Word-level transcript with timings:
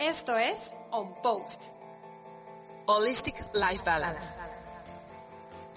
Esto 0.00 0.38
es 0.38 0.60
On 0.92 1.12
Post. 1.22 1.72
Holistic 2.86 3.34
Life 3.52 3.82
Balance. 3.84 4.36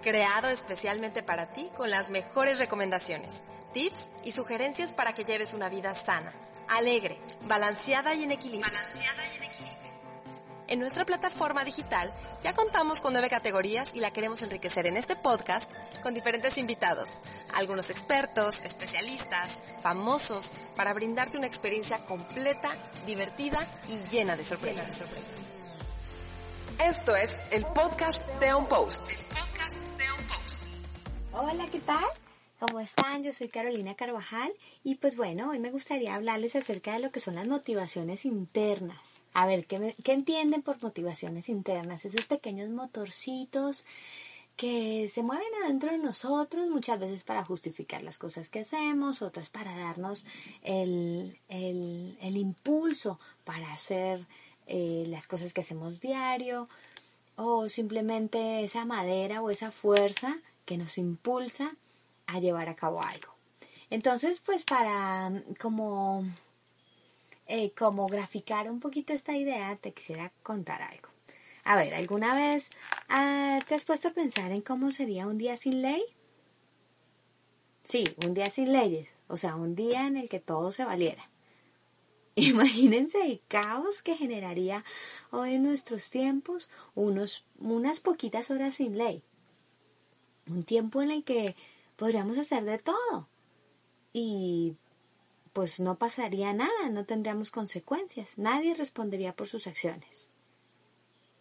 Creado 0.03 0.47
especialmente 0.47 1.23
para 1.23 1.51
ti 1.51 1.71
con 1.75 1.89
las 1.89 2.11
mejores 2.11 2.59
recomendaciones, 2.59 3.39
tips 3.73 4.11
y 4.23 4.31
sugerencias 4.31 4.93
para 4.93 5.13
que 5.13 5.25
lleves 5.25 5.55
una 5.55 5.69
vida 5.69 5.95
sana, 5.95 6.35
alegre, 6.69 7.19
balanceada 7.47 8.13
y 8.13 8.23
en 8.23 8.31
equilibrio. 8.31 8.71
Balanceada. 8.71 9.20
En 10.71 10.79
nuestra 10.79 11.03
plataforma 11.03 11.65
digital 11.65 12.13
ya 12.41 12.53
contamos 12.53 13.01
con 13.01 13.11
nueve 13.11 13.27
categorías 13.27 13.89
y 13.93 13.99
la 13.99 14.13
queremos 14.13 14.41
enriquecer 14.41 14.87
en 14.87 14.95
este 14.95 15.17
podcast 15.17 15.69
con 16.01 16.13
diferentes 16.13 16.57
invitados, 16.57 17.19
algunos 17.53 17.89
expertos, 17.89 18.55
especialistas, 18.63 19.59
famosos, 19.81 20.53
para 20.77 20.93
brindarte 20.93 21.37
una 21.37 21.47
experiencia 21.47 22.05
completa, 22.05 22.69
divertida 23.05 23.59
y 23.89 24.15
llena 24.15 24.37
de 24.37 24.45
sorpresas. 24.45 25.01
Esto 26.81 27.17
es 27.17 27.35
el 27.51 27.65
podcast 27.65 28.25
de 28.39 28.53
On 28.53 28.65
Post. 28.65 29.11
Hola, 31.33 31.67
¿qué 31.69 31.81
tal? 31.81 32.05
¿Cómo 32.61 32.79
están? 32.79 33.23
Yo 33.23 33.33
soy 33.33 33.49
Carolina 33.49 33.95
Carvajal 33.95 34.53
y 34.85 34.95
pues 34.95 35.17
bueno, 35.17 35.49
hoy 35.49 35.59
me 35.59 35.69
gustaría 35.69 36.15
hablarles 36.15 36.55
acerca 36.55 36.93
de 36.93 36.99
lo 36.99 37.11
que 37.11 37.19
son 37.19 37.35
las 37.35 37.45
motivaciones 37.45 38.23
internas. 38.23 39.20
A 39.33 39.45
ver, 39.45 39.65
¿qué, 39.65 39.95
¿qué 40.03 40.13
entienden 40.13 40.61
por 40.61 40.81
motivaciones 40.81 41.49
internas? 41.49 42.05
Esos 42.05 42.25
pequeños 42.25 42.69
motorcitos 42.69 43.85
que 44.57 45.09
se 45.11 45.23
mueven 45.23 45.47
adentro 45.63 45.91
de 45.91 45.97
nosotros, 45.97 46.69
muchas 46.69 46.99
veces 46.99 47.23
para 47.23 47.43
justificar 47.43 48.03
las 48.03 48.17
cosas 48.17 48.49
que 48.49 48.59
hacemos, 48.59 49.21
otras 49.21 49.49
para 49.49 49.75
darnos 49.75 50.25
el, 50.61 51.39
el, 51.49 52.17
el 52.21 52.37
impulso 52.37 53.19
para 53.43 53.71
hacer 53.71 54.27
eh, 54.67 55.05
las 55.07 55.25
cosas 55.27 55.53
que 55.53 55.61
hacemos 55.61 55.99
diario, 55.99 56.67
o 57.37 57.69
simplemente 57.69 58.63
esa 58.63 58.85
madera 58.85 59.41
o 59.41 59.49
esa 59.49 59.71
fuerza 59.71 60.37
que 60.65 60.77
nos 60.77 60.97
impulsa 60.97 61.75
a 62.27 62.39
llevar 62.39 62.69
a 62.69 62.75
cabo 62.75 63.01
algo. 63.01 63.33
Entonces, 63.89 64.41
pues 64.45 64.63
para 64.63 65.31
como 65.59 66.23
eh, 67.53 67.73
como 67.77 68.07
graficar 68.07 68.71
un 68.71 68.79
poquito 68.79 69.11
esta 69.11 69.35
idea, 69.35 69.75
te 69.75 69.91
quisiera 69.91 70.31
contar 70.41 70.81
algo. 70.81 71.09
A 71.65 71.75
ver, 71.75 71.93
¿alguna 71.93 72.33
vez 72.33 72.69
ah, 73.09 73.59
te 73.67 73.75
has 73.75 73.83
puesto 73.83 74.07
a 74.07 74.13
pensar 74.13 74.51
en 74.51 74.61
cómo 74.61 74.93
sería 74.93 75.27
un 75.27 75.37
día 75.37 75.57
sin 75.57 75.81
ley? 75.81 76.01
Sí, 77.83 78.05
un 78.25 78.33
día 78.33 78.49
sin 78.49 78.71
leyes, 78.71 79.09
o 79.27 79.35
sea, 79.35 79.57
un 79.57 79.75
día 79.75 80.07
en 80.07 80.15
el 80.15 80.29
que 80.29 80.39
todo 80.39 80.71
se 80.71 80.85
valiera. 80.85 81.29
Imagínense 82.35 83.21
el 83.21 83.41
caos 83.49 84.01
que 84.01 84.15
generaría 84.15 84.85
hoy 85.29 85.55
en 85.55 85.63
nuestros 85.63 86.09
tiempos 86.09 86.69
unos, 86.95 87.43
unas 87.59 87.99
poquitas 87.99 88.49
horas 88.49 88.75
sin 88.75 88.97
ley. 88.97 89.23
Un 90.47 90.63
tiempo 90.63 91.01
en 91.01 91.11
el 91.11 91.25
que 91.25 91.57
podríamos 91.97 92.37
hacer 92.37 92.63
de 92.63 92.77
todo. 92.77 93.27
Y 94.13 94.77
pues 95.53 95.79
no 95.79 95.97
pasaría 95.97 96.53
nada, 96.53 96.89
no 96.89 97.05
tendríamos 97.05 97.51
consecuencias, 97.51 98.37
nadie 98.37 98.73
respondería 98.73 99.35
por 99.35 99.47
sus 99.47 99.67
acciones. 99.67 100.27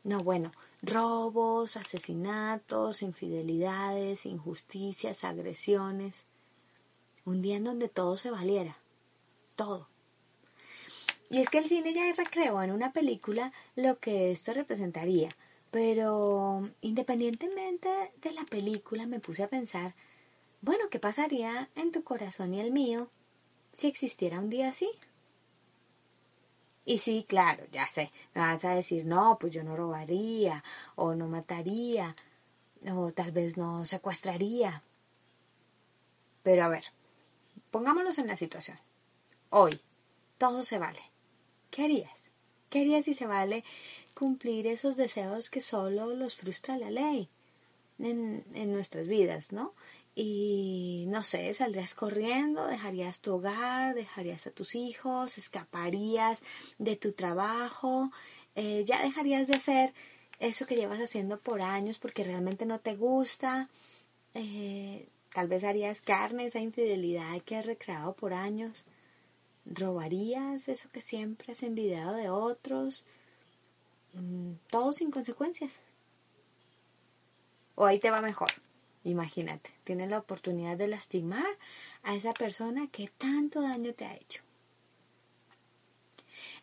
No, 0.02 0.22
bueno, 0.22 0.50
robos, 0.82 1.76
asesinatos, 1.76 3.02
infidelidades, 3.02 4.24
injusticias, 4.24 5.24
agresiones. 5.24 6.24
Un 7.24 7.42
día 7.42 7.56
en 7.56 7.64
donde 7.64 7.88
todo 7.88 8.16
se 8.16 8.30
valiera, 8.30 8.78
todo. 9.56 9.88
Y 11.28 11.38
es 11.38 11.50
que 11.50 11.58
el 11.58 11.66
cine 11.66 11.92
ya 11.92 12.10
recreó 12.12 12.62
en 12.62 12.72
una 12.72 12.92
película 12.92 13.52
lo 13.76 13.98
que 13.98 14.32
esto 14.32 14.52
representaría, 14.54 15.28
pero 15.70 16.68
independientemente 16.80 17.88
de 18.20 18.32
la 18.32 18.44
película 18.46 19.06
me 19.06 19.20
puse 19.20 19.44
a 19.44 19.48
pensar, 19.48 19.94
bueno, 20.62 20.88
¿qué 20.90 20.98
pasaría 20.98 21.68
en 21.76 21.92
tu 21.92 22.02
corazón 22.02 22.54
y 22.54 22.60
el 22.60 22.72
mío 22.72 23.10
si 23.72 23.88
existiera 23.88 24.38
un 24.38 24.50
día 24.50 24.68
así. 24.68 24.90
Y 26.84 26.98
sí, 26.98 27.24
claro, 27.28 27.64
ya 27.70 27.86
sé, 27.86 28.10
me 28.34 28.40
vas 28.40 28.64
a 28.64 28.74
decir, 28.74 29.04
no, 29.04 29.38
pues 29.38 29.52
yo 29.52 29.62
no 29.62 29.76
robaría, 29.76 30.64
o 30.96 31.14
no 31.14 31.28
mataría, 31.28 32.16
o 32.90 33.12
tal 33.12 33.32
vez 33.32 33.56
no 33.56 33.84
secuestraría. 33.84 34.82
Pero 36.42 36.64
a 36.64 36.68
ver, 36.68 36.84
pongámonos 37.70 38.18
en 38.18 38.26
la 38.26 38.36
situación. 38.36 38.78
Hoy, 39.50 39.80
todo 40.38 40.62
se 40.62 40.78
vale. 40.78 41.00
¿Qué 41.70 41.84
harías? 41.84 42.30
¿Qué 42.70 42.80
harías 42.80 43.04
si 43.04 43.14
se 43.14 43.26
vale 43.26 43.62
cumplir 44.14 44.66
esos 44.66 44.96
deseos 44.96 45.50
que 45.50 45.60
solo 45.60 46.14
los 46.14 46.36
frustra 46.36 46.76
la 46.76 46.90
ley 46.90 47.28
en, 47.98 48.44
en 48.54 48.72
nuestras 48.72 49.06
vidas, 49.06 49.52
¿no? 49.52 49.74
Y 50.22 51.06
no 51.08 51.22
sé, 51.22 51.54
saldrías 51.54 51.94
corriendo, 51.94 52.66
dejarías 52.66 53.20
tu 53.20 53.36
hogar, 53.36 53.94
dejarías 53.94 54.46
a 54.46 54.50
tus 54.50 54.74
hijos, 54.74 55.38
escaparías 55.38 56.42
de 56.76 56.96
tu 56.96 57.12
trabajo, 57.12 58.10
eh, 58.54 58.84
ya 58.84 59.02
dejarías 59.02 59.46
de 59.46 59.56
hacer 59.56 59.94
eso 60.38 60.66
que 60.66 60.76
llevas 60.76 61.00
haciendo 61.00 61.40
por 61.40 61.62
años 61.62 61.98
porque 61.98 62.22
realmente 62.22 62.66
no 62.66 62.80
te 62.80 62.96
gusta, 62.96 63.70
eh, 64.34 65.08
tal 65.32 65.48
vez 65.48 65.64
harías 65.64 66.02
carne, 66.02 66.44
esa 66.44 66.60
infidelidad 66.60 67.40
que 67.40 67.56
has 67.56 67.64
recreado 67.64 68.12
por 68.12 68.34
años, 68.34 68.84
robarías 69.64 70.68
eso 70.68 70.90
que 70.92 71.00
siempre 71.00 71.52
has 71.52 71.62
envidiado 71.62 72.12
de 72.12 72.28
otros, 72.28 73.06
mm, 74.12 74.52
todo 74.68 74.92
sin 74.92 75.10
consecuencias. 75.10 75.72
O 77.74 77.86
ahí 77.86 77.98
te 77.98 78.10
va 78.10 78.20
mejor. 78.20 78.50
Imagínate, 79.04 79.70
tienes 79.84 80.10
la 80.10 80.18
oportunidad 80.18 80.76
de 80.76 80.88
lastimar 80.88 81.46
a 82.02 82.14
esa 82.14 82.34
persona 82.34 82.88
que 82.88 83.08
tanto 83.08 83.62
daño 83.62 83.94
te 83.94 84.04
ha 84.04 84.14
hecho. 84.14 84.42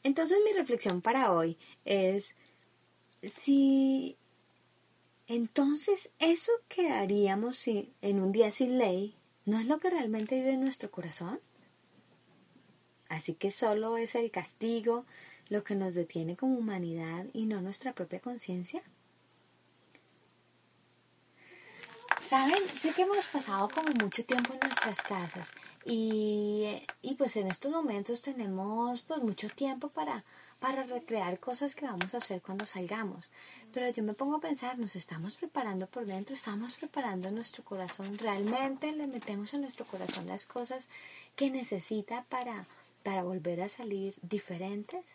Entonces 0.03 0.37
mi 0.45 0.53
reflexión 0.53 1.01
para 1.01 1.31
hoy 1.31 1.57
es 1.85 2.35
si 3.21 4.17
entonces 5.27 6.11
eso 6.19 6.51
que 6.67 6.89
haríamos 6.89 7.57
si, 7.57 7.91
en 8.01 8.21
un 8.21 8.31
día 8.31 8.51
sin 8.51 8.77
ley 8.77 9.15
no 9.45 9.59
es 9.59 9.65
lo 9.65 9.79
que 9.79 9.89
realmente 9.89 10.35
vive 10.35 10.51
en 10.51 10.61
nuestro 10.61 10.91
corazón. 10.91 11.39
Así 13.09 13.33
que 13.33 13.51
solo 13.51 13.97
es 13.97 14.15
el 14.15 14.31
castigo 14.31 15.05
lo 15.49 15.63
que 15.63 15.75
nos 15.75 15.93
detiene 15.93 16.35
como 16.35 16.57
humanidad 16.57 17.25
y 17.33 17.45
no 17.45 17.61
nuestra 17.61 17.93
propia 17.93 18.19
conciencia. 18.19 18.83
Saben, 22.27 22.67
sé 22.73 22.91
que 22.91 23.03
hemos 23.03 23.25
pasado 23.27 23.69
como 23.69 23.87
mucho 24.03 24.25
tiempo 24.25 24.53
en 24.53 24.59
nuestras 24.59 25.01
casas 25.01 25.53
y, 25.85 26.65
y 27.01 27.15
pues 27.15 27.37
en 27.37 27.47
estos 27.47 27.71
momentos 27.71 28.21
tenemos 28.21 29.01
pues 29.03 29.21
mucho 29.21 29.47
tiempo 29.47 29.87
para, 29.87 30.25
para 30.59 30.83
recrear 30.83 31.39
cosas 31.39 31.73
que 31.73 31.85
vamos 31.85 32.13
a 32.13 32.17
hacer 32.17 32.41
cuando 32.41 32.65
salgamos. 32.65 33.29
Pero 33.71 33.89
yo 33.91 34.03
me 34.03 34.13
pongo 34.13 34.35
a 34.35 34.41
pensar, 34.41 34.77
nos 34.77 34.97
estamos 34.97 35.35
preparando 35.35 35.87
por 35.87 36.05
dentro, 36.05 36.35
estamos 36.35 36.73
preparando 36.73 37.31
nuestro 37.31 37.63
corazón, 37.63 38.17
realmente 38.17 38.91
le 38.91 39.07
metemos 39.07 39.53
en 39.53 39.61
nuestro 39.61 39.85
corazón 39.85 40.27
las 40.27 40.45
cosas 40.45 40.89
que 41.37 41.49
necesita 41.49 42.25
para, 42.25 42.67
para 43.03 43.23
volver 43.23 43.61
a 43.61 43.69
salir 43.69 44.15
diferentes. 44.21 45.05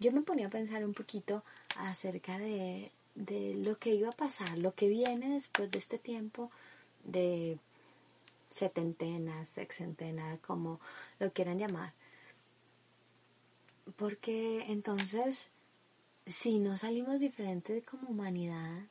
Yo 0.00 0.12
me 0.12 0.20
ponía 0.20 0.48
a 0.48 0.50
pensar 0.50 0.84
un 0.84 0.92
poquito 0.92 1.42
acerca 1.76 2.38
de 2.38 2.92
de 3.14 3.54
lo 3.54 3.78
que 3.78 3.94
iba 3.94 4.08
a 4.08 4.12
pasar, 4.12 4.58
lo 4.58 4.74
que 4.74 4.88
viene 4.88 5.34
después 5.34 5.70
de 5.70 5.78
este 5.78 5.98
tiempo 5.98 6.50
de 7.04 7.58
setentenas, 8.48 9.48
sexentenas, 9.48 10.38
como 10.40 10.80
lo 11.18 11.32
quieran 11.32 11.58
llamar. 11.58 11.92
Porque 13.96 14.64
entonces, 14.68 15.50
si 16.26 16.58
no 16.58 16.78
salimos 16.78 17.20
diferentes 17.20 17.84
como 17.84 18.08
humanidad, 18.08 18.82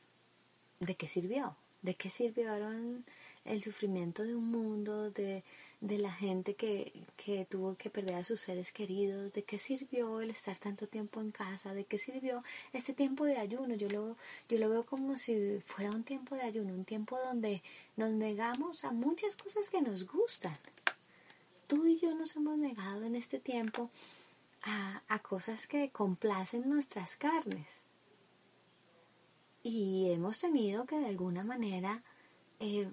¿de 0.80 0.94
qué 0.94 1.08
sirvió? 1.08 1.56
¿De 1.82 1.94
qué 1.94 2.10
sirvieron 2.10 3.04
el 3.44 3.62
sufrimiento 3.62 4.22
de 4.22 4.34
un 4.34 4.50
mundo, 4.50 5.10
de 5.10 5.44
de 5.84 5.98
la 5.98 6.10
gente 6.10 6.54
que, 6.54 6.94
que 7.18 7.44
tuvo 7.44 7.76
que 7.76 7.90
perder 7.90 8.14
a 8.14 8.24
sus 8.24 8.40
seres 8.40 8.72
queridos, 8.72 9.34
de 9.34 9.42
qué 9.42 9.58
sirvió 9.58 10.22
el 10.22 10.30
estar 10.30 10.56
tanto 10.56 10.88
tiempo 10.88 11.20
en 11.20 11.30
casa, 11.30 11.74
de 11.74 11.84
qué 11.84 11.98
sirvió 11.98 12.42
este 12.72 12.94
tiempo 12.94 13.26
de 13.26 13.36
ayuno. 13.36 13.74
Yo 13.74 13.90
lo, 13.90 14.16
yo 14.48 14.58
lo 14.58 14.70
veo 14.70 14.86
como 14.86 15.18
si 15.18 15.60
fuera 15.66 15.90
un 15.90 16.02
tiempo 16.02 16.36
de 16.36 16.42
ayuno, 16.42 16.72
un 16.72 16.86
tiempo 16.86 17.18
donde 17.20 17.62
nos 17.96 18.12
negamos 18.12 18.82
a 18.84 18.92
muchas 18.92 19.36
cosas 19.36 19.68
que 19.68 19.82
nos 19.82 20.06
gustan. 20.06 20.56
Tú 21.66 21.86
y 21.86 21.98
yo 21.98 22.14
nos 22.14 22.34
hemos 22.34 22.56
negado 22.56 23.04
en 23.04 23.14
este 23.14 23.38
tiempo 23.38 23.90
a, 24.62 25.02
a 25.08 25.18
cosas 25.18 25.66
que 25.66 25.90
complacen 25.90 26.66
nuestras 26.66 27.16
carnes. 27.16 27.66
Y 29.62 30.10
hemos 30.12 30.38
tenido 30.38 30.86
que 30.86 30.98
de 30.98 31.08
alguna 31.08 31.44
manera 31.44 32.02
eh, 32.58 32.90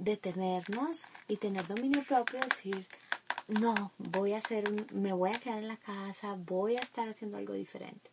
detenernos 0.00 1.06
y 1.28 1.36
tener 1.36 1.66
dominio 1.66 2.02
propio, 2.02 2.40
decir, 2.40 2.86
no, 3.46 3.92
voy 3.98 4.32
a 4.32 4.38
hacer, 4.38 4.70
me 4.92 5.12
voy 5.12 5.30
a 5.30 5.38
quedar 5.38 5.58
en 5.58 5.68
la 5.68 5.76
casa, 5.76 6.36
voy 6.36 6.76
a 6.76 6.80
estar 6.80 7.08
haciendo 7.08 7.36
algo 7.36 7.52
diferente. 7.52 8.10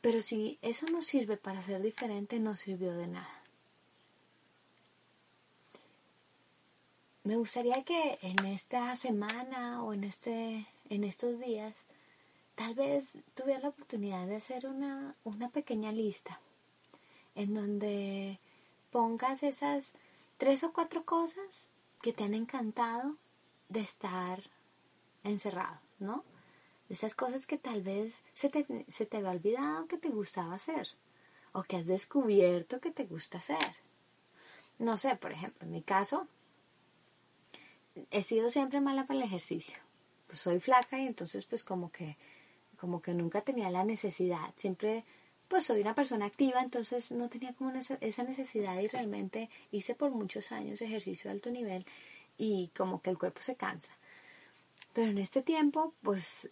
Pero 0.00 0.20
si 0.22 0.58
eso 0.62 0.86
no 0.86 1.02
sirve 1.02 1.36
para 1.36 1.62
ser 1.62 1.82
diferente, 1.82 2.38
no 2.40 2.56
sirvió 2.56 2.96
de 2.96 3.06
nada. 3.06 3.42
Me 7.24 7.36
gustaría 7.36 7.82
que 7.82 8.18
en 8.22 8.46
esta 8.46 8.94
semana 8.94 9.82
o 9.82 9.92
en 9.92 10.04
este 10.04 10.66
en 10.90 11.02
estos 11.02 11.40
días 11.40 11.74
tal 12.54 12.74
vez 12.74 13.04
tuviera 13.34 13.60
la 13.60 13.68
oportunidad 13.70 14.26
de 14.26 14.36
hacer 14.36 14.66
una, 14.66 15.16
una 15.24 15.48
pequeña 15.48 15.90
lista 15.90 16.40
en 17.34 17.54
donde 17.54 18.38
pongas 18.92 19.42
esas 19.42 19.92
tres 20.36 20.64
o 20.64 20.72
cuatro 20.72 21.04
cosas 21.04 21.68
que 22.02 22.12
te 22.12 22.24
han 22.24 22.34
encantado 22.34 23.16
de 23.68 23.80
estar 23.80 24.42
encerrado, 25.24 25.80
¿no? 25.98 26.24
Esas 26.88 27.14
cosas 27.14 27.46
que 27.46 27.58
tal 27.58 27.82
vez 27.82 28.14
se 28.34 28.48
te, 28.48 28.66
se 28.88 29.06
te 29.06 29.16
había 29.16 29.30
olvidado 29.30 29.88
que 29.88 29.98
te 29.98 30.10
gustaba 30.10 30.54
hacer 30.54 30.88
o 31.52 31.62
que 31.62 31.76
has 31.76 31.86
descubierto 31.86 32.80
que 32.80 32.90
te 32.90 33.04
gusta 33.04 33.38
hacer. 33.38 33.74
No 34.78 34.96
sé, 34.96 35.16
por 35.16 35.32
ejemplo, 35.32 35.66
en 35.66 35.72
mi 35.72 35.82
caso, 35.82 36.28
he 38.10 38.22
sido 38.22 38.50
siempre 38.50 38.80
mala 38.80 39.06
para 39.06 39.18
el 39.18 39.24
ejercicio. 39.24 39.78
Pues 40.26 40.38
soy 40.40 40.60
flaca 40.60 40.98
y 40.98 41.06
entonces 41.06 41.46
pues 41.46 41.64
como 41.64 41.90
que, 41.90 42.16
como 42.78 43.00
que 43.00 43.14
nunca 43.14 43.40
tenía 43.40 43.70
la 43.70 43.84
necesidad. 43.84 44.52
Siempre 44.56 45.04
pues 45.48 45.64
soy 45.64 45.80
una 45.80 45.94
persona 45.94 46.26
activa, 46.26 46.60
entonces 46.60 47.12
no 47.12 47.28
tenía 47.28 47.54
como 47.54 47.70
esa 47.70 48.22
necesidad 48.24 48.78
y 48.78 48.88
realmente 48.88 49.48
hice 49.70 49.94
por 49.94 50.10
muchos 50.10 50.52
años 50.52 50.82
ejercicio 50.82 51.30
de 51.30 51.36
alto 51.36 51.50
nivel 51.50 51.86
y 52.36 52.70
como 52.76 53.00
que 53.00 53.10
el 53.10 53.18
cuerpo 53.18 53.40
se 53.40 53.56
cansa. 53.56 53.96
Pero 54.92 55.10
en 55.10 55.18
este 55.18 55.42
tiempo, 55.42 55.94
pues 56.02 56.48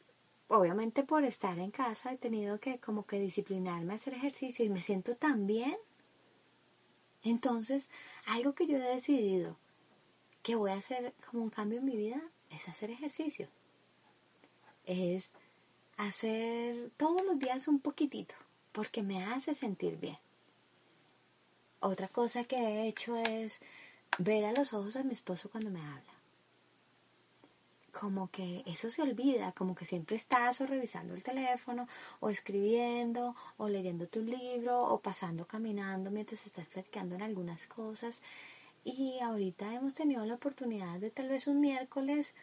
obviamente 0.49 1.02
por 1.02 1.25
estar 1.25 1.58
en 1.58 1.70
casa 1.70 2.12
he 2.12 2.19
tenido 2.19 2.61
que 2.61 2.79
como 2.79 3.06
que 3.06 3.19
disciplinarme 3.19 3.93
a 3.93 3.96
hacer 3.96 4.14
ejercicio 4.14 4.64
y 4.64 4.69
me 4.69 4.81
siento 4.81 5.17
tan 5.17 5.47
bien. 5.47 5.76
Entonces, 7.23 7.90
algo 8.26 8.55
que 8.55 8.67
yo 8.67 8.76
he 8.76 8.81
decidido 8.81 9.56
que 10.43 10.56
voy 10.56 10.73
a 10.73 10.75
hacer 10.75 11.14
como 11.26 11.43
un 11.43 11.50
cambio 11.50 11.79
en 11.79 11.87
mi 11.87 11.97
vida 11.97 12.20
es 12.50 12.69
hacer 12.69 12.90
ejercicio. 12.90 13.49
Es 14.85 15.31
hacer 15.97 16.90
todos 16.99 17.25
los 17.25 17.38
días 17.38 17.67
un 17.67 17.81
poquitito 17.81 18.35
porque 18.75 19.05
me 19.05 19.25
hace 19.25 19.55
sentir 19.55 19.97
bien. 19.99 20.19
Otra 21.79 22.09
cosa 22.09 22.43
que 22.43 22.56
he 22.56 22.88
hecho 22.88 23.17
es 23.17 23.61
ver 24.19 24.44
a 24.44 24.53
los 24.53 24.75
ojos 24.75 24.97
a 24.97 25.05
mi 25.05 25.15
esposo 25.15 25.49
cuando 25.49 25.71
me 25.71 25.81
habla. 25.81 26.12
Como 27.93 28.29
que 28.32 28.65
eso 28.67 28.91
se 28.91 29.03
olvida, 29.03 29.53
como 29.53 29.76
que 29.76 29.85
siempre 29.85 30.17
estás 30.17 30.61
o 30.61 30.67
revisando 30.67 31.15
el 31.15 31.23
teléfono, 31.23 31.87
o 32.19 32.31
escribiendo, 32.31 33.37
o 33.56 33.69
leyendo 33.69 34.09
tu 34.09 34.21
libro, 34.23 34.82
o 34.82 34.99
pasando 35.00 35.47
caminando 35.47 36.11
mientras 36.11 36.44
estás 36.44 36.67
platicando 36.69 37.15
en 37.15 37.23
algunas 37.23 37.69
cosas. 37.69 38.23
Y 38.82 39.21
ahorita 39.21 39.73
hemos 39.73 39.94
tenido 39.94 40.26
la 40.26 40.35
oportunidad 40.35 40.99
de 40.99 41.12
tal 41.12 41.29
vez 41.29 41.47
un 41.47 41.61
miércoles 41.61 42.35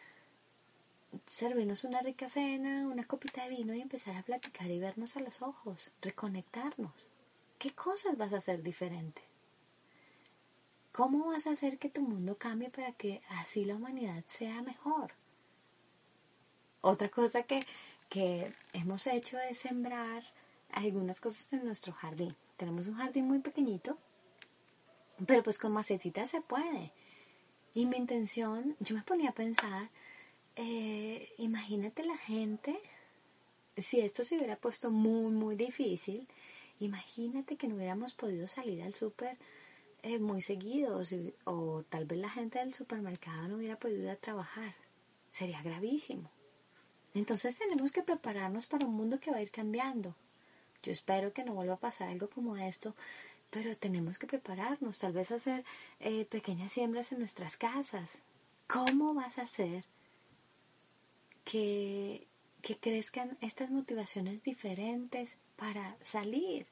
servirnos 1.26 1.84
una 1.84 2.00
rica 2.00 2.28
cena, 2.28 2.86
una 2.86 3.06
copita 3.06 3.44
de 3.44 3.56
vino 3.56 3.74
y 3.74 3.80
empezar 3.80 4.16
a 4.16 4.22
platicar 4.22 4.70
y 4.70 4.78
vernos 4.78 5.16
a 5.16 5.20
los 5.20 5.42
ojos, 5.42 5.90
reconectarnos. 6.00 7.08
¿Qué 7.58 7.72
cosas 7.72 8.16
vas 8.16 8.32
a 8.32 8.38
hacer 8.38 8.62
diferente? 8.62 9.22
¿Cómo 10.92 11.28
vas 11.28 11.46
a 11.46 11.52
hacer 11.52 11.78
que 11.78 11.88
tu 11.88 12.02
mundo 12.02 12.36
cambie 12.36 12.70
para 12.70 12.92
que 12.92 13.22
así 13.30 13.64
la 13.64 13.76
humanidad 13.76 14.24
sea 14.26 14.62
mejor? 14.62 15.12
Otra 16.80 17.08
cosa 17.08 17.44
que, 17.44 17.64
que 18.08 18.52
hemos 18.72 19.06
hecho 19.06 19.38
es 19.38 19.58
sembrar 19.58 20.24
algunas 20.72 21.20
cosas 21.20 21.50
en 21.52 21.64
nuestro 21.64 21.92
jardín. 21.92 22.34
Tenemos 22.56 22.88
un 22.88 22.96
jardín 22.96 23.26
muy 23.26 23.38
pequeñito, 23.38 23.96
pero 25.26 25.42
pues 25.42 25.58
con 25.58 25.72
macetitas 25.72 26.30
se 26.30 26.40
puede. 26.40 26.92
Y 27.74 27.86
mi 27.86 27.96
intención, 27.96 28.76
yo 28.80 28.94
me 28.96 29.02
ponía 29.02 29.30
a 29.30 29.34
pensar, 29.34 29.88
eh, 30.56 31.32
imagínate 31.38 32.04
la 32.04 32.16
gente, 32.16 32.78
si 33.76 34.00
esto 34.00 34.24
se 34.24 34.36
hubiera 34.36 34.56
puesto 34.56 34.90
muy, 34.90 35.32
muy 35.32 35.56
difícil, 35.56 36.28
imagínate 36.80 37.56
que 37.56 37.68
no 37.68 37.76
hubiéramos 37.76 38.14
podido 38.14 38.46
salir 38.48 38.82
al 38.82 38.94
súper 38.94 39.38
eh, 40.02 40.18
muy 40.18 40.42
seguido 40.42 41.00
o, 41.44 41.84
tal 41.88 42.06
vez 42.06 42.18
la 42.18 42.28
gente 42.28 42.58
del 42.58 42.74
supermercado 42.74 43.48
no 43.48 43.56
hubiera 43.56 43.78
podido 43.78 44.02
ir 44.02 44.10
a 44.10 44.16
trabajar. 44.16 44.74
Sería 45.30 45.62
gravísimo. 45.62 46.28
Entonces 47.14 47.56
tenemos 47.56 47.92
que 47.92 48.02
prepararnos 48.02 48.66
para 48.66 48.86
un 48.86 48.94
mundo 48.94 49.20
que 49.20 49.30
va 49.30 49.38
a 49.38 49.42
ir 49.42 49.50
cambiando. 49.50 50.14
Yo 50.82 50.90
espero 50.90 51.32
que 51.32 51.44
no 51.44 51.54
vuelva 51.54 51.74
a 51.74 51.80
pasar 51.80 52.08
algo 52.08 52.28
como 52.28 52.56
esto, 52.56 52.96
pero 53.50 53.76
tenemos 53.76 54.18
que 54.18 54.26
prepararnos, 54.26 54.98
tal 54.98 55.12
vez 55.12 55.30
hacer 55.30 55.64
eh, 56.00 56.24
pequeñas 56.24 56.72
siembras 56.72 57.12
en 57.12 57.20
nuestras 57.20 57.56
casas. 57.56 58.18
¿Cómo 58.66 59.14
vas 59.14 59.38
a 59.38 59.42
hacer 59.42 59.84
que, 61.44 62.26
que 62.62 62.76
crezcan 62.76 63.36
estas 63.40 63.70
motivaciones 63.70 64.42
diferentes 64.42 65.36
para 65.56 65.96
salir? 66.02 66.66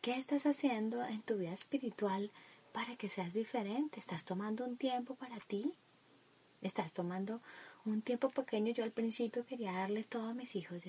¿Qué 0.00 0.16
estás 0.16 0.44
haciendo 0.44 1.02
en 1.04 1.22
tu 1.22 1.38
vida 1.38 1.52
espiritual 1.52 2.30
para 2.72 2.94
que 2.96 3.08
seas 3.08 3.32
diferente? 3.32 4.00
¿Estás 4.00 4.24
tomando 4.24 4.64
un 4.66 4.76
tiempo 4.76 5.14
para 5.14 5.38
ti? 5.40 5.72
¿Estás 6.60 6.92
tomando 6.92 7.40
un 7.84 8.02
tiempo 8.02 8.28
pequeño? 8.30 8.72
Yo 8.72 8.84
al 8.84 8.90
principio 8.90 9.46
quería 9.46 9.72
darle 9.72 10.04
todo 10.04 10.28
a 10.28 10.34
mis 10.34 10.56
hijos. 10.56 10.82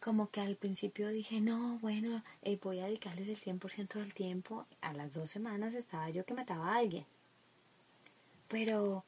Como 0.00 0.30
que 0.30 0.40
al 0.40 0.56
principio 0.56 1.08
dije, 1.08 1.40
no, 1.40 1.78
bueno, 1.80 2.22
eh, 2.42 2.58
voy 2.62 2.80
a 2.80 2.86
dedicarles 2.86 3.26
el 3.28 3.38
100% 3.38 3.94
del 3.94 4.14
tiempo. 4.14 4.66
A 4.80 4.92
las 4.92 5.12
dos 5.14 5.30
semanas 5.30 5.74
estaba 5.74 6.10
yo 6.10 6.24
que 6.24 6.34
mataba 6.34 6.74
a 6.74 6.78
alguien. 6.78 7.06
Pero 8.48 9.04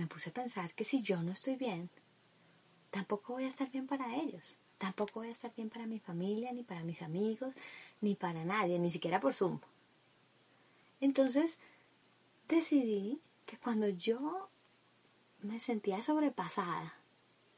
me 0.00 0.06
puse 0.06 0.30
a 0.30 0.32
pensar 0.32 0.72
que 0.72 0.84
si 0.84 1.02
yo 1.02 1.22
no 1.22 1.30
estoy 1.30 1.56
bien, 1.56 1.90
tampoco 2.90 3.34
voy 3.34 3.44
a 3.44 3.48
estar 3.48 3.70
bien 3.70 3.86
para 3.86 4.16
ellos. 4.16 4.56
Tampoco 4.78 5.20
voy 5.20 5.28
a 5.28 5.32
estar 5.32 5.54
bien 5.54 5.68
para 5.68 5.86
mi 5.86 5.98
familia, 5.98 6.52
ni 6.52 6.62
para 6.62 6.82
mis 6.82 7.02
amigos, 7.02 7.54
ni 8.00 8.14
para 8.14 8.46
nadie, 8.46 8.78
ni 8.78 8.90
siquiera 8.90 9.20
por 9.20 9.34
Zoom. 9.34 9.60
Entonces 11.02 11.58
decidí 12.48 13.20
que 13.44 13.58
cuando 13.58 13.88
yo 13.88 14.48
me 15.42 15.60
sentía 15.60 16.00
sobrepasada, 16.00 16.94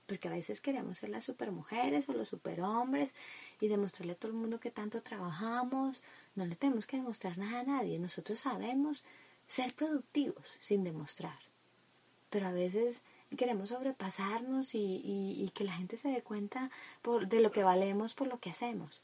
porque 0.06 0.26
a 0.26 0.32
veces 0.32 0.60
queremos 0.60 0.98
ser 0.98 1.10
las 1.10 1.24
supermujeres 1.24 2.08
o 2.08 2.12
los 2.12 2.28
superhombres 2.28 3.14
y 3.60 3.68
demostrarle 3.68 4.14
a 4.14 4.16
todo 4.16 4.32
el 4.32 4.36
mundo 4.36 4.58
que 4.58 4.72
tanto 4.72 5.00
trabajamos, 5.00 6.02
no 6.34 6.44
le 6.44 6.56
tenemos 6.56 6.86
que 6.86 6.96
demostrar 6.96 7.38
nada 7.38 7.60
a 7.60 7.64
nadie, 7.64 8.00
nosotros 8.00 8.40
sabemos 8.40 9.04
ser 9.46 9.74
productivos 9.74 10.56
sin 10.60 10.82
demostrar, 10.82 11.38
pero 12.32 12.46
a 12.46 12.50
veces 12.50 13.02
queremos 13.36 13.68
sobrepasarnos 13.68 14.70
y, 14.74 15.52
que 15.54 15.64
la 15.64 15.74
gente 15.74 15.98
se 15.98 16.08
dé 16.08 16.22
cuenta 16.22 16.70
de 17.28 17.40
lo 17.40 17.52
que 17.52 17.62
valemos 17.62 18.14
por 18.14 18.26
lo 18.26 18.40
que 18.40 18.48
hacemos. 18.48 19.02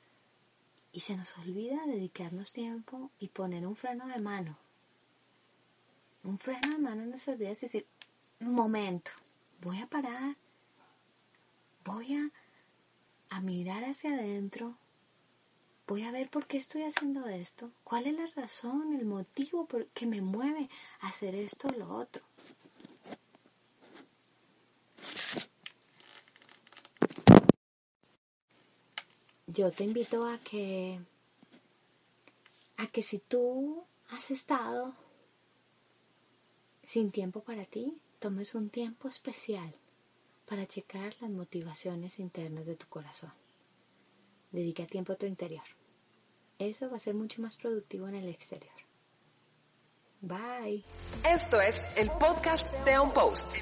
Y 0.93 1.01
se 1.01 1.15
nos 1.15 1.37
olvida 1.37 1.87
dedicarnos 1.87 2.53
tiempo 2.53 3.11
y 3.21 3.29
poner 3.29 3.67
un 3.67 3.77
freno 3.77 4.07
de 4.09 4.19
mano. 4.19 4.57
Un 6.25 6.39
freno 6.39 6.71
de 6.71 6.79
mano 6.79 7.03
en 7.03 7.11
nuestras 7.11 7.39
vidas 7.39 7.63
y 7.63 7.67
decir, 7.67 7.87
un 8.41 8.55
momento, 8.55 9.11
voy 9.61 9.79
a 9.83 9.87
parar, 9.87 10.37
voy 11.85 12.15
a, 12.15 12.31
a 13.29 13.43
mirar 13.43 13.85
hacia 13.85 14.15
adentro, 14.15 14.75
voy 15.87 16.05
a 16.05 16.13
ver 16.13 16.31
por 16.31 16.47
qué 16.47 16.57
estoy 16.57 16.85
haciendo 16.85 17.27
esto, 17.29 17.71
cuál 17.85 18.07
es 18.07 18.15
la 18.15 18.27
razón, 18.29 18.95
el 18.95 19.05
motivo 19.05 19.67
por 19.67 19.87
que 19.89 20.07
me 20.07 20.23
mueve 20.23 20.71
a 21.01 21.09
hacer 21.09 21.35
esto 21.35 21.69
o 21.69 21.73
lo 21.73 21.95
otro. 21.95 22.23
Yo 29.49 29.73
te 29.73 29.85
invito 29.85 30.27
a 30.27 30.39
que 30.39 31.01
a 32.77 32.87
que 32.87 33.03
si 33.03 33.19
tú 33.19 33.83
has 34.11 34.31
estado 34.31 34.95
sin 36.85 37.11
tiempo 37.11 37.43
para 37.43 37.65
ti, 37.65 37.99
tomes 38.19 38.55
un 38.55 38.71
tiempo 38.71 39.09
especial 39.09 39.75
para 40.47 40.67
checar 40.67 41.15
las 41.21 41.31
motivaciones 41.31 42.19
internas 42.19 42.67
de 42.67 42.77
tu 42.77 42.87
corazón. 42.89 43.33
Dedica 44.53 44.87
tiempo 44.87 45.13
a 45.13 45.17
tu 45.17 45.27
interior. 45.27 45.65
Eso 46.59 46.89
va 46.91 46.97
a 46.97 47.01
ser 47.01 47.15
mucho 47.15 47.43
más 47.43 47.57
productivo 47.57 48.09
en 48.09 48.15
el 48.15 48.29
exterior. 48.29 48.75
Bye. 50.21 50.83
Esto 51.25 51.61
es 51.61 51.81
el 51.97 52.11
podcast 52.13 52.71
de 52.85 52.99
On 52.99 53.13
Post. 53.13 53.59